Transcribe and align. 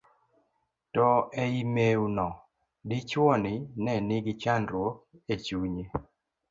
to 0.93 1.07
ei 1.43 1.57
mew 1.75 2.01
no, 2.17 2.27
dichuo 2.89 3.33
ni 3.43 3.53
ne 3.83 3.93
nigi 4.07 4.33
chandruok 4.41 4.95
e 5.33 5.35
chunye 5.45 5.85